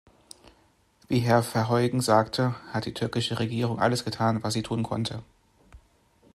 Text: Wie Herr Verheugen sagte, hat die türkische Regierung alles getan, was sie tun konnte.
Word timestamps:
Wie 1.09 1.19
Herr 1.19 1.43
Verheugen 1.43 2.01
sagte, 2.01 2.55
hat 2.73 2.85
die 2.85 2.93
türkische 2.95 3.37
Regierung 3.37 3.79
alles 3.79 4.03
getan, 4.03 4.41
was 4.41 4.53
sie 4.55 4.63
tun 4.63 4.81
konnte. 4.81 5.21